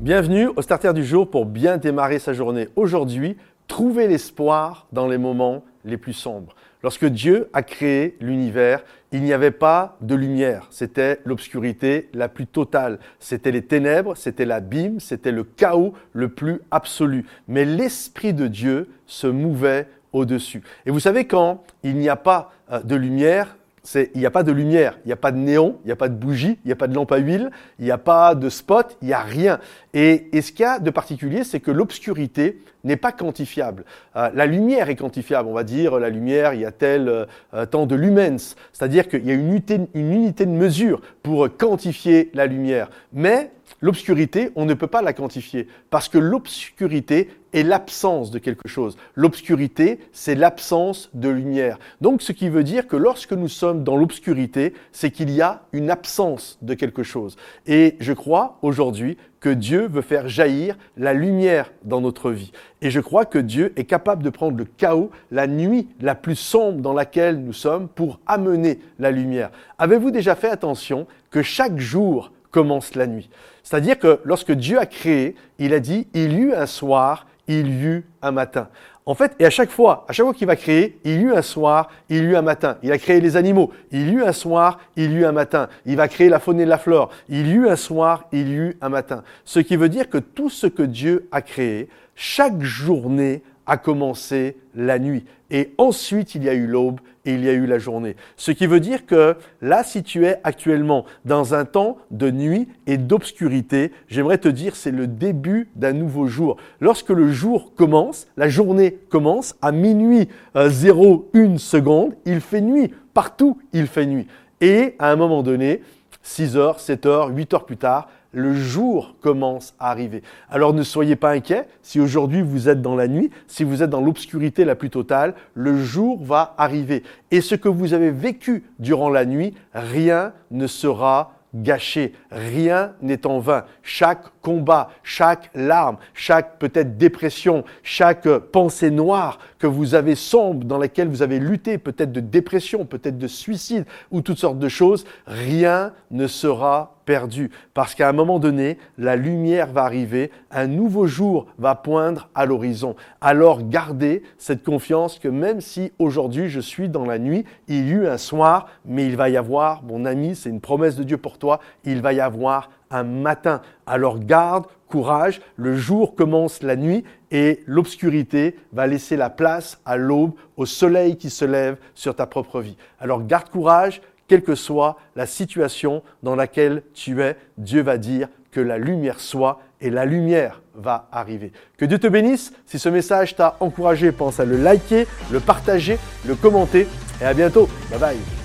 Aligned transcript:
Bienvenue 0.00 0.46
au 0.56 0.62
starter 0.62 0.94
du 0.94 1.04
jour 1.04 1.28
pour 1.28 1.44
bien 1.44 1.76
démarrer 1.76 2.18
sa 2.18 2.32
journée. 2.32 2.68
Aujourd'hui, 2.74 3.36
trouver 3.68 4.08
l'espoir 4.08 4.86
dans 4.92 5.06
les 5.06 5.18
moments 5.18 5.62
les 5.84 5.98
plus 5.98 6.14
sombres. 6.14 6.54
Lorsque 6.82 7.04
Dieu 7.04 7.50
a 7.52 7.62
créé 7.62 8.16
l'univers, 8.18 8.82
il 9.12 9.20
n'y 9.20 9.34
avait 9.34 9.50
pas 9.50 9.98
de 10.00 10.14
lumière, 10.14 10.68
c'était 10.70 11.20
l'obscurité 11.26 12.08
la 12.14 12.30
plus 12.30 12.46
totale, 12.46 12.98
c'était 13.18 13.50
les 13.50 13.60
ténèbres, 13.60 14.16
c'était 14.16 14.46
l'abîme, 14.46 15.00
c'était 15.00 15.32
le 15.32 15.44
chaos 15.44 15.92
le 16.14 16.30
plus 16.30 16.62
absolu. 16.70 17.26
Mais 17.46 17.66
l'Esprit 17.66 18.32
de 18.32 18.46
Dieu 18.46 18.88
se 19.04 19.26
mouvait 19.26 19.86
au-dessus. 20.14 20.62
Et 20.86 20.90
vous 20.90 21.00
savez, 21.00 21.26
quand 21.26 21.62
il 21.82 21.96
n'y 21.96 22.08
a 22.08 22.16
pas 22.16 22.52
euh, 22.72 22.80
de 22.80 22.96
lumière, 22.96 23.54
il 23.94 24.18
n'y 24.20 24.26
a 24.26 24.30
pas 24.30 24.42
de 24.42 24.52
lumière, 24.52 24.98
il 25.04 25.08
n'y 25.08 25.12
a 25.12 25.16
pas 25.16 25.32
de 25.32 25.38
néon, 25.38 25.78
il 25.84 25.86
n'y 25.86 25.92
a 25.92 25.96
pas 25.96 26.08
de 26.08 26.14
bougie, 26.14 26.58
il 26.64 26.68
n'y 26.68 26.72
a 26.72 26.76
pas 26.76 26.86
de 26.86 26.94
lampe 26.94 27.12
à 27.12 27.18
huile, 27.18 27.50
il 27.78 27.84
n'y 27.86 27.90
a 27.90 27.98
pas 27.98 28.34
de 28.34 28.48
spot, 28.48 28.96
il 29.00 29.08
n'y 29.08 29.14
a 29.14 29.20
rien. 29.20 29.58
Et, 29.94 30.28
ce 30.40 30.52
qu'il 30.52 30.60
y 30.60 30.64
a 30.64 30.78
de 30.78 30.90
particulier, 30.90 31.44
c'est 31.44 31.60
que 31.60 31.70
l'obscurité 31.70 32.62
n'est 32.84 32.96
pas 32.96 33.12
quantifiable. 33.12 33.84
Euh, 34.16 34.30
la 34.34 34.46
lumière 34.46 34.88
est 34.90 34.96
quantifiable, 34.96 35.48
on 35.48 35.54
va 35.54 35.64
dire 35.64 35.98
la 35.98 36.10
lumière, 36.10 36.54
il 36.54 36.60
y 36.60 36.64
a 36.64 36.72
tel 36.72 37.08
euh, 37.08 37.26
euh, 37.54 37.66
temps 37.66 37.86
de 37.86 37.94
lumens, 37.94 38.56
c'est-à-dire 38.72 39.08
qu'il 39.08 39.24
y 39.24 39.30
a 39.30 39.34
une 39.34 39.48
unité, 39.48 39.80
une 39.94 40.12
unité 40.12 40.46
de 40.46 40.50
mesure 40.50 41.00
pour 41.22 41.48
quantifier 41.56 42.30
la 42.34 42.46
lumière. 42.46 42.90
Mais 43.12 43.50
l'obscurité, 43.80 44.50
on 44.56 44.64
ne 44.64 44.74
peut 44.74 44.86
pas 44.86 45.02
la 45.02 45.12
quantifier 45.12 45.68
parce 45.90 46.08
que 46.08 46.18
l'obscurité 46.18 47.28
est 47.52 47.62
l'absence 47.62 48.30
de 48.30 48.38
quelque 48.38 48.68
chose. 48.68 48.96
L'obscurité, 49.14 49.98
c'est 50.12 50.34
l'absence 50.34 51.10
de 51.14 51.28
lumière. 51.28 51.78
Donc 52.00 52.22
ce 52.22 52.32
qui 52.32 52.48
veut 52.48 52.62
dire 52.62 52.86
que 52.86 52.96
lorsque 52.96 53.32
nous 53.32 53.48
sommes 53.48 53.82
dans 53.82 53.96
l'obscurité, 53.96 54.74
c'est 54.92 55.10
qu'il 55.10 55.30
y 55.30 55.42
a 55.42 55.62
une 55.72 55.90
absence 55.90 56.58
de 56.62 56.74
quelque 56.74 57.02
chose. 57.02 57.36
Et 57.66 57.96
je 58.00 58.12
crois 58.12 58.58
aujourd'hui 58.62 59.16
que 59.40 59.48
Dieu 59.48 59.88
veut 59.88 60.02
faire 60.02 60.28
jaillir 60.28 60.76
la 60.96 61.14
lumière 61.14 61.72
dans 61.84 62.00
notre 62.00 62.30
vie. 62.30 62.52
Et 62.82 62.90
je 62.90 63.00
crois 63.00 63.24
que 63.24 63.38
Dieu 63.38 63.72
est 63.76 63.84
capable 63.84 64.22
de 64.22 64.30
prendre 64.30 64.56
le 64.56 64.64
chaos, 64.64 65.10
la 65.30 65.46
nuit 65.46 65.88
la 66.00 66.14
plus 66.14 66.36
sombre 66.36 66.80
dans 66.80 66.92
laquelle 66.92 67.42
nous 67.42 67.54
sommes, 67.54 67.88
pour 67.88 68.20
amener 68.26 68.78
la 68.98 69.10
lumière. 69.10 69.50
Avez-vous 69.78 70.10
déjà 70.10 70.34
fait 70.34 70.50
attention 70.50 71.06
que 71.30 71.42
chaque 71.42 71.78
jour 71.78 72.32
commence 72.50 72.94
la 72.94 73.06
nuit? 73.06 73.30
C'est-à-dire 73.62 73.98
que 73.98 74.20
lorsque 74.24 74.52
Dieu 74.52 74.78
a 74.78 74.86
créé, 74.86 75.36
il 75.58 75.72
a 75.74 75.80
dit, 75.80 76.06
il 76.12 76.32
y 76.32 76.36
eut 76.36 76.54
un 76.54 76.66
soir, 76.66 77.26
il 77.58 77.68
y 77.68 77.84
eut 77.84 78.04
un 78.22 78.30
matin. 78.30 78.68
En 79.06 79.14
fait, 79.14 79.34
et 79.40 79.44
à 79.44 79.50
chaque 79.50 79.70
fois, 79.70 80.04
à 80.08 80.12
chaque 80.12 80.24
fois 80.24 80.34
qu'il 80.34 80.46
va 80.46 80.54
créer, 80.54 81.00
il 81.04 81.20
y 81.20 81.24
eut 81.24 81.34
un 81.34 81.42
soir, 81.42 81.90
il 82.08 82.18
y 82.18 82.20
eut 82.20 82.36
un 82.36 82.42
matin. 82.42 82.76
Il 82.82 82.92
a 82.92 82.98
créé 82.98 83.20
les 83.20 83.36
animaux, 83.36 83.72
il 83.90 84.08
y 84.08 84.12
eut 84.12 84.22
un 84.22 84.32
soir, 84.32 84.78
il 84.94 85.10
y 85.10 85.16
eut 85.16 85.24
un 85.24 85.32
matin. 85.32 85.68
Il 85.84 85.96
va 85.96 86.06
créer 86.06 86.28
la 86.28 86.38
faune 86.38 86.60
et 86.60 86.66
la 86.66 86.78
flore, 86.78 87.10
il 87.28 87.48
y 87.48 87.52
eut 87.54 87.68
un 87.68 87.76
soir, 87.76 88.26
il 88.30 88.48
y 88.48 88.54
eut 88.54 88.76
un 88.80 88.88
matin. 88.88 89.24
Ce 89.44 89.58
qui 89.58 89.74
veut 89.74 89.88
dire 89.88 90.08
que 90.08 90.18
tout 90.18 90.48
ce 90.48 90.68
que 90.68 90.84
Dieu 90.84 91.28
a 91.32 91.42
créé, 91.42 91.88
chaque 92.14 92.60
journée 92.62 93.42
a 93.66 93.76
commencé 93.76 94.56
la 94.74 94.98
nuit. 94.98 95.24
Et 95.50 95.74
ensuite, 95.78 96.36
il 96.36 96.44
y 96.44 96.48
a 96.48 96.54
eu 96.54 96.66
l'aube 96.66 97.00
et 97.24 97.34
il 97.34 97.44
y 97.44 97.48
a 97.48 97.52
eu 97.52 97.66
la 97.66 97.78
journée. 97.78 98.16
Ce 98.36 98.50
qui 98.50 98.66
veut 98.66 98.80
dire 98.80 99.06
que 99.06 99.36
là, 99.60 99.84
si 99.84 100.02
tu 100.02 100.26
es 100.26 100.38
actuellement 100.44 101.04
dans 101.24 101.54
un 101.54 101.64
temps 101.64 101.98
de 102.10 102.30
nuit 102.30 102.68
et 102.86 102.96
d'obscurité, 102.96 103.92
j'aimerais 104.08 104.38
te 104.38 104.48
dire, 104.48 104.76
c'est 104.76 104.90
le 104.90 105.06
début 105.06 105.68
d'un 105.76 105.92
nouveau 105.92 106.26
jour. 106.26 106.56
Lorsque 106.80 107.10
le 107.10 107.30
jour 107.30 107.74
commence, 107.74 108.26
la 108.36 108.48
journée 108.48 108.98
commence, 109.08 109.54
à 109.62 109.72
minuit 109.72 110.28
0, 110.54 111.30
euh, 111.34 111.54
1 111.54 111.58
seconde, 111.58 112.14
il 112.24 112.40
fait 112.40 112.60
nuit. 112.60 112.92
Partout, 113.12 113.58
il 113.72 113.86
fait 113.86 114.06
nuit. 114.06 114.26
Et 114.60 114.94
à 114.98 115.10
un 115.10 115.16
moment 115.16 115.42
donné, 115.42 115.82
6 116.22 116.56
heures, 116.56 116.80
7 116.80 117.06
heures, 117.06 117.28
8 117.28 117.54
heures 117.54 117.66
plus 117.66 117.76
tard, 117.76 118.08
le 118.32 118.54
jour 118.54 119.16
commence 119.20 119.74
à 119.78 119.90
arriver. 119.90 120.22
Alors 120.48 120.72
ne 120.72 120.82
soyez 120.82 121.16
pas 121.16 121.32
inquiets, 121.32 121.66
si 121.82 122.00
aujourd'hui 122.00 122.42
vous 122.42 122.68
êtes 122.68 122.82
dans 122.82 122.96
la 122.96 123.08
nuit, 123.08 123.30
si 123.46 123.64
vous 123.64 123.82
êtes 123.82 123.90
dans 123.90 124.00
l'obscurité 124.00 124.64
la 124.64 124.74
plus 124.74 124.90
totale, 124.90 125.34
le 125.54 125.76
jour 125.76 126.22
va 126.22 126.54
arriver. 126.58 127.02
Et 127.30 127.40
ce 127.40 127.54
que 127.54 127.68
vous 127.68 127.94
avez 127.94 128.10
vécu 128.10 128.64
durant 128.78 129.10
la 129.10 129.24
nuit, 129.24 129.54
rien 129.74 130.32
ne 130.50 130.66
sera 130.66 131.32
gâché. 131.54 132.12
Rien 132.30 132.92
n'est 133.02 133.26
en 133.26 133.40
vain. 133.40 133.64
Chaque 133.82 134.24
combat, 134.40 134.90
chaque 135.02 135.50
larme, 135.54 135.96
chaque 136.14 136.58
peut-être 136.58 136.96
dépression, 136.96 137.64
chaque 137.82 138.28
pensée 138.28 138.90
noire 138.90 139.38
que 139.58 139.66
vous 139.66 139.94
avez 139.94 140.14
sombre, 140.14 140.64
dans 140.64 140.78
laquelle 140.78 141.08
vous 141.08 141.22
avez 141.22 141.38
lutté, 141.38 141.78
peut-être 141.78 142.12
de 142.12 142.20
dépression, 142.20 142.84
peut-être 142.84 143.18
de 143.18 143.26
suicide 143.26 143.84
ou 144.10 144.20
toutes 144.20 144.38
sortes 144.38 144.58
de 144.58 144.68
choses, 144.68 145.04
rien 145.26 145.92
ne 146.10 146.26
sera 146.26 146.99
perdu. 147.10 147.50
Parce 147.74 147.96
qu'à 147.96 148.08
un 148.08 148.12
moment 148.12 148.38
donné, 148.38 148.78
la 148.96 149.16
lumière 149.16 149.72
va 149.72 149.82
arriver, 149.82 150.30
un 150.52 150.68
nouveau 150.68 151.08
jour 151.08 151.46
va 151.58 151.74
poindre 151.74 152.28
à 152.36 152.46
l'horizon. 152.46 152.94
Alors 153.20 153.68
gardez 153.68 154.22
cette 154.38 154.62
confiance 154.62 155.18
que 155.18 155.26
même 155.26 155.60
si 155.60 155.90
aujourd'hui 155.98 156.48
je 156.48 156.60
suis 156.60 156.88
dans 156.88 157.04
la 157.04 157.18
nuit, 157.18 157.44
il 157.66 157.88
y 157.88 157.90
a 157.90 157.94
eu 157.94 158.06
un 158.06 158.16
soir, 158.16 158.68
mais 158.84 159.06
il 159.06 159.16
va 159.16 159.28
y 159.28 159.36
avoir, 159.36 159.82
mon 159.82 160.04
ami, 160.04 160.36
c'est 160.36 160.50
une 160.50 160.60
promesse 160.60 160.94
de 160.94 161.02
Dieu 161.02 161.16
pour 161.16 161.38
toi, 161.38 161.58
il 161.82 162.00
va 162.00 162.12
y 162.12 162.20
avoir 162.20 162.70
un 162.92 163.02
matin. 163.02 163.60
Alors 163.86 164.20
garde, 164.20 164.66
courage, 164.86 165.40
le 165.56 165.74
jour 165.74 166.14
commence 166.14 166.62
la 166.62 166.76
nuit 166.76 167.02
et 167.32 167.64
l'obscurité 167.66 168.56
va 168.72 168.86
laisser 168.86 169.16
la 169.16 169.30
place 169.30 169.80
à 169.84 169.96
l'aube, 169.96 170.34
au 170.56 170.64
soleil 170.64 171.16
qui 171.16 171.30
se 171.30 171.44
lève 171.44 171.76
sur 171.96 172.14
ta 172.14 172.26
propre 172.26 172.60
vie. 172.60 172.76
Alors 173.00 173.26
garde 173.26 173.48
courage, 173.48 174.00
quelle 174.30 174.42
que 174.42 174.54
soit 174.54 174.96
la 175.16 175.26
situation 175.26 176.04
dans 176.22 176.36
laquelle 176.36 176.84
tu 176.94 177.20
es, 177.20 177.36
Dieu 177.58 177.82
va 177.82 177.98
dire 177.98 178.28
que 178.52 178.60
la 178.60 178.78
lumière 178.78 179.18
soit 179.18 179.60
et 179.80 179.90
la 179.90 180.04
lumière 180.04 180.62
va 180.76 181.08
arriver. 181.10 181.50
Que 181.76 181.84
Dieu 181.84 181.98
te 181.98 182.06
bénisse. 182.06 182.52
Si 182.64 182.78
ce 182.78 182.88
message 182.88 183.34
t'a 183.34 183.56
encouragé, 183.58 184.12
pense 184.12 184.38
à 184.38 184.44
le 184.44 184.56
liker, 184.56 185.08
le 185.32 185.40
partager, 185.40 185.98
le 186.28 186.36
commenter 186.36 186.86
et 187.20 187.24
à 187.24 187.34
bientôt. 187.34 187.68
Bye 187.90 187.98
bye. 187.98 188.39